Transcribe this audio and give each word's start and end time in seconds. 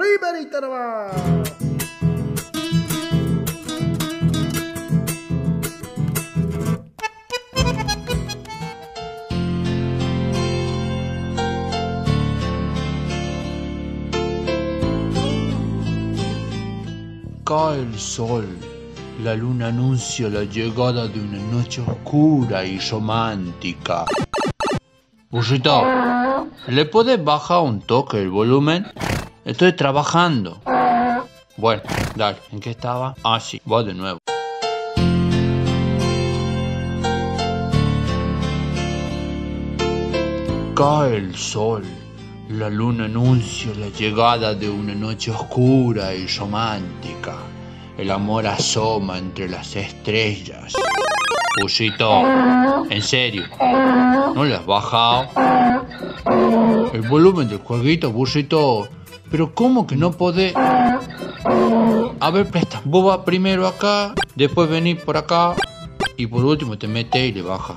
Primerita 0.00 0.62
nomás. 0.62 1.12
Cae 17.44 17.80
el 17.80 17.98
sol. 17.98 18.46
La 19.22 19.34
luna 19.34 19.66
anuncia 19.66 20.30
la 20.30 20.44
llegada 20.44 21.08
de 21.08 21.20
una 21.20 21.38
noche 21.52 21.82
oscura 21.82 22.64
y 22.64 22.78
romántica. 22.78 24.06
Burrito, 25.28 25.82
¿le 26.68 26.86
podés 26.86 27.22
bajar 27.22 27.60
un 27.60 27.82
toque 27.82 28.16
el 28.16 28.30
volumen? 28.30 28.86
Estoy 29.44 29.72
trabajando. 29.72 30.60
Bueno, 31.56 31.82
dale, 32.14 32.36
¿en 32.52 32.60
qué 32.60 32.70
estaba? 32.70 33.14
Ah, 33.24 33.40
sí, 33.40 33.60
voy 33.64 33.86
de 33.86 33.94
nuevo. 33.94 34.18
Cae 40.74 41.16
el 41.16 41.34
sol. 41.34 41.84
La 42.50 42.68
luna 42.68 43.06
anuncia 43.06 43.72
la 43.78 43.88
llegada 43.88 44.54
de 44.54 44.68
una 44.68 44.94
noche 44.94 45.30
oscura 45.30 46.14
y 46.14 46.26
romántica. 46.26 47.36
El 47.96 48.10
amor 48.10 48.46
asoma 48.46 49.16
entre 49.18 49.48
las 49.48 49.74
estrellas. 49.74 50.74
Pusito, 51.60 52.26
en 52.90 53.02
serio, 53.02 53.44
¿no 54.34 54.44
le 54.44 54.54
has 54.54 54.66
bajado? 54.66 55.28
El 56.92 57.02
volumen 57.02 57.48
del 57.48 57.58
jueguito, 57.58 58.10
burrito. 58.12 58.88
Pero 59.30 59.54
¿cómo 59.54 59.86
que 59.86 59.96
no 59.96 60.10
podés? 60.12 60.54
A 60.56 62.30
ver, 62.32 62.46
presta. 62.48 62.80
Vos 62.84 63.04
vas 63.04 63.24
primero 63.24 63.66
acá, 63.66 64.14
después 64.34 64.68
venís 64.68 65.00
por 65.00 65.16
acá 65.16 65.54
y 66.16 66.26
por 66.26 66.44
último 66.44 66.76
te 66.76 66.86
metes 66.88 67.30
y 67.30 67.32
le 67.32 67.42
bajas. 67.42 67.76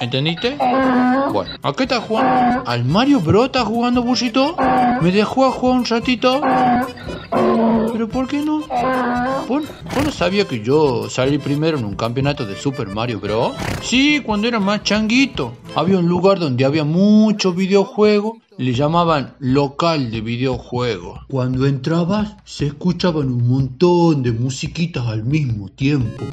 ¿Entendiste? 0.00 0.56
Bueno, 1.32 1.50
¿a 1.60 1.72
qué 1.72 1.82
estás 1.82 2.04
jugando? 2.04 2.62
¿Al 2.66 2.84
Mario 2.84 3.20
Bros 3.20 3.46
estás 3.46 3.64
jugando, 3.64 4.02
Bushito? 4.02 4.54
¿Me 5.00 5.10
dejó 5.10 5.46
a 5.46 5.50
jugar 5.50 5.78
un 5.78 5.84
ratito? 5.84 6.40
¿Pero 7.92 8.08
por 8.08 8.28
qué 8.28 8.38
no? 8.38 8.62
¿Vos, 9.48 9.64
no 10.04 10.12
sabías 10.12 10.46
que 10.46 10.62
yo 10.62 11.10
salí 11.10 11.38
primero 11.38 11.78
en 11.78 11.84
un 11.84 11.96
campeonato 11.96 12.46
de 12.46 12.54
Super 12.54 12.88
Mario 12.88 13.18
Bros? 13.18 13.54
Sí, 13.82 14.22
cuando 14.24 14.46
era 14.46 14.60
más 14.60 14.84
changuito. 14.84 15.52
Había 15.74 15.98
un 15.98 16.06
lugar 16.06 16.38
donde 16.38 16.64
había 16.64 16.84
muchos 16.84 17.56
videojuegos. 17.56 18.38
Le 18.58 18.72
llamaban 18.72 19.36
local 19.38 20.10
de 20.10 20.20
videojuegos. 20.20 21.20
Cuando 21.28 21.64
entrabas, 21.64 22.34
se 22.44 22.66
escuchaban 22.66 23.28
un 23.28 23.46
montón 23.46 24.24
de 24.24 24.32
musiquitas 24.32 25.06
al 25.06 25.22
mismo 25.22 25.68
tiempo. 25.68 26.24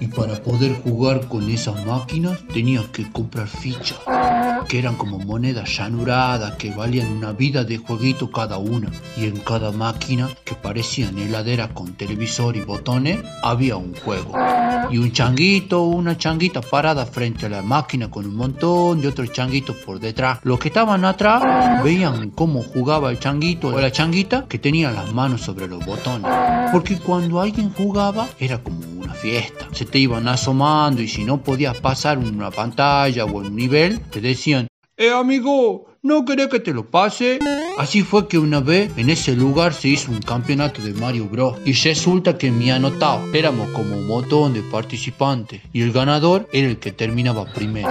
Y 0.00 0.06
para 0.06 0.42
poder 0.42 0.74
jugar 0.82 1.28
con 1.28 1.48
esas 1.50 1.84
máquinas 1.84 2.38
tenías 2.52 2.86
que 2.86 3.10
comprar 3.12 3.46
fichas, 3.46 3.98
que 4.66 4.78
eran 4.78 4.96
como 4.96 5.18
monedas 5.18 5.76
llanuradas 5.76 6.54
que 6.54 6.70
valían 6.70 7.12
una 7.12 7.32
vida 7.32 7.64
de 7.64 7.76
jueguito 7.76 8.30
cada 8.30 8.56
una. 8.56 8.90
Y 9.16 9.26
en 9.26 9.38
cada 9.40 9.72
máquina, 9.72 10.28
que 10.44 10.54
parecían 10.54 11.18
heladera 11.18 11.68
con 11.68 11.92
televisor 11.92 12.56
y 12.56 12.62
botones, 12.62 13.18
había 13.42 13.76
un 13.76 13.94
juego. 13.94 14.32
Y 14.90 14.98
un 14.98 15.12
changuito 15.12 15.82
o 15.82 15.88
una 15.88 16.16
changuita 16.16 16.62
parada 16.62 17.06
frente 17.06 17.46
a 17.46 17.48
la 17.48 17.62
máquina 17.62 18.10
con 18.10 18.26
un 18.26 18.34
montón 18.34 19.00
de 19.00 19.08
otros 19.08 19.30
changuitos 19.32 19.76
por 19.76 20.00
detrás. 20.00 20.40
Los 20.42 20.58
que 20.58 20.68
estaban 20.68 21.04
atrás 21.04 21.84
veían 21.84 22.30
cómo 22.30 22.62
jugaba 22.62 23.10
el 23.10 23.20
changuito 23.20 23.68
o 23.68 23.80
la 23.80 23.92
changuita 23.92 24.46
que 24.48 24.58
tenía 24.58 24.90
las 24.90 25.12
manos 25.12 25.42
sobre 25.42 25.68
los 25.68 25.84
botones. 25.84 26.30
Porque 26.72 26.98
cuando 26.98 27.40
alguien 27.40 27.72
jugaba 27.72 28.28
era 28.38 28.58
como 28.58 28.79
fiesta. 29.20 29.68
Se 29.72 29.84
te 29.84 29.98
iban 29.98 30.28
asomando 30.28 31.02
y 31.02 31.08
si 31.08 31.24
no 31.24 31.42
podías 31.42 31.78
pasar 31.80 32.18
una 32.18 32.50
pantalla 32.50 33.24
o 33.24 33.38
un 33.38 33.54
nivel, 33.54 34.00
te 34.00 34.20
decían, 34.20 34.66
eh 34.96 35.10
amigo, 35.10 35.86
¿no 36.02 36.24
querés 36.24 36.48
que 36.48 36.60
te 36.60 36.74
lo 36.74 36.90
pase? 36.90 37.38
Así 37.78 38.02
fue 38.02 38.28
que 38.28 38.38
una 38.38 38.60
vez 38.60 38.92
en 38.98 39.08
ese 39.08 39.34
lugar 39.34 39.72
se 39.72 39.88
hizo 39.88 40.12
un 40.12 40.20
campeonato 40.20 40.82
de 40.82 40.92
Mario 40.92 41.24
Bros. 41.24 41.56
Y 41.64 41.72
resulta 41.72 42.36
que 42.36 42.50
me 42.50 42.70
anotado. 42.70 43.22
Éramos 43.32 43.70
como 43.70 43.96
un 43.96 44.06
montón 44.06 44.52
de 44.52 44.60
participantes 44.60 45.62
y 45.72 45.80
el 45.80 45.90
ganador 45.92 46.46
era 46.52 46.68
el 46.68 46.78
que 46.78 46.92
terminaba 46.92 47.46
primero. 47.46 47.88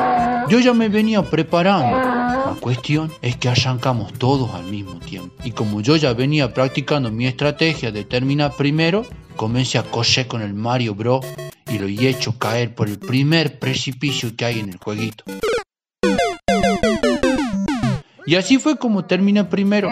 Yo 0.48 0.60
ya 0.60 0.74
me 0.74 0.90
venía 0.90 1.24
preparando. 1.24 1.98
La 1.98 2.56
cuestión 2.60 3.12
es 3.24 3.36
que 3.38 3.50
arrancamos 3.50 4.14
todos 4.14 4.54
al 4.54 4.66
mismo 4.66 5.00
tiempo. 5.00 5.34
Y 5.44 5.52
como 5.52 5.82
yo 5.82 5.96
ya 5.96 6.14
venía 6.14 6.54
practicando 6.54 7.12
mi 7.12 7.26
estrategia 7.26 7.92
de 7.92 8.04
terminar 8.04 8.54
primero, 8.56 9.06
comencé 9.40 9.78
a 9.78 9.84
correr 9.84 10.28
con 10.28 10.42
el 10.42 10.54
Mario 10.54 10.96
Bros. 10.96 11.26
y 11.72 11.80
lo 11.80 11.88
he 11.88 12.10
hecho 12.10 12.38
caer 12.38 12.76
por 12.76 12.90
el 12.90 13.00
primer 13.00 13.58
precipicio 13.58 14.36
que 14.36 14.44
hay 14.44 14.60
en 14.60 14.68
el 14.68 14.78
jueguito. 14.78 15.24
Y 18.26 18.36
así 18.36 18.58
fue 18.58 18.78
como 18.78 19.06
terminé 19.06 19.46
primero. 19.46 19.88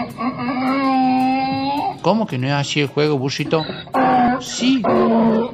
¿Cómo 2.02 2.26
que 2.26 2.36
no 2.36 2.46
es 2.46 2.52
así 2.52 2.80
el 2.80 2.88
juego, 2.88 3.16
burrito? 3.16 3.64
Sí, 4.40 4.82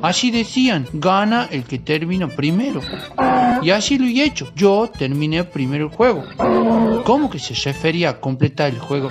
así 0.02 0.32
decían, 0.32 0.88
gana 0.92 1.46
el 1.52 1.62
que 1.62 1.78
termina 1.78 2.26
primero. 2.26 2.80
Y 3.62 3.70
así 3.70 3.96
lo 3.96 4.06
he 4.06 4.24
hecho. 4.24 4.50
Yo 4.56 4.90
terminé 4.98 5.44
primero 5.44 5.84
el 5.86 5.92
juego. 5.92 6.24
¿Cómo 7.04 7.30
que 7.30 7.38
se 7.38 7.54
refería 7.54 8.10
a 8.10 8.20
completar 8.20 8.70
el 8.70 8.80
juego? 8.80 9.10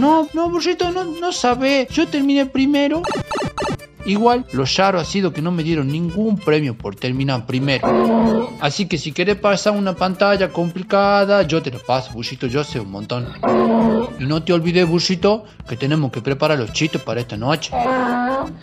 No, 0.00 0.26
no, 0.34 0.50
burrito, 0.50 0.90
no, 0.90 1.04
no 1.04 1.30
sabe. 1.30 1.86
Yo 1.92 2.08
terminé 2.08 2.46
primero. 2.46 3.02
Igual, 4.10 4.44
lo 4.54 4.64
raro 4.76 4.98
ha 4.98 5.04
sido 5.04 5.32
que 5.32 5.40
no 5.40 5.52
me 5.52 5.62
dieron 5.62 5.86
ningún 5.86 6.36
premio 6.36 6.76
por 6.76 6.96
terminar 6.96 7.46
primero. 7.46 8.50
Así 8.60 8.86
que 8.86 8.98
si 8.98 9.12
querés 9.12 9.36
pasar 9.36 9.72
una 9.74 9.94
pantalla 9.94 10.48
complicada, 10.48 11.42
yo 11.42 11.62
te 11.62 11.70
lo 11.70 11.78
paso, 11.78 12.10
Bushito, 12.12 12.48
yo 12.48 12.64
sé 12.64 12.80
un 12.80 12.90
montón. 12.90 13.28
Y 14.18 14.24
no 14.24 14.42
te 14.42 14.52
olvides, 14.52 14.88
Bushito, 14.88 15.44
que 15.68 15.76
tenemos 15.76 16.10
que 16.10 16.20
preparar 16.20 16.58
los 16.58 16.72
chistes 16.72 17.00
para 17.00 17.20
esta 17.20 17.36
noche. 17.36 17.70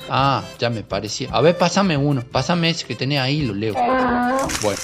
Ah, 0.09 0.43
ya 0.59 0.69
me 0.69 0.83
parecía. 0.83 1.29
A 1.31 1.39
ver, 1.39 1.57
pásame 1.57 1.95
uno, 1.95 2.23
pásame 2.29 2.69
ese 2.69 2.85
que 2.85 2.95
tenés 2.95 3.21
ahí, 3.21 3.43
lo 3.43 3.53
leo. 3.53 3.73
Bueno, 4.61 4.79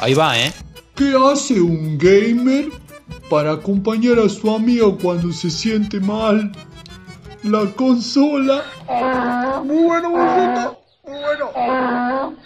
ahí 0.00 0.14
va, 0.14 0.36
¿eh? 0.36 0.52
¿Qué 0.96 1.14
hace 1.14 1.60
un 1.60 1.96
gamer 1.96 2.70
para 3.30 3.52
acompañar 3.52 4.18
a 4.18 4.28
su 4.28 4.52
amigo 4.52 4.98
cuando 4.98 5.32
se 5.32 5.48
siente 5.48 6.00
mal? 6.00 6.50
La 7.42 7.64
consola. 7.76 8.62
Muy 9.64 9.82
bueno, 9.84 10.10
burrito. 10.10 10.78
Muy 11.06 11.18
bueno. 11.20 12.36